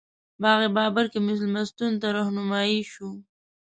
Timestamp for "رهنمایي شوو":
2.17-3.11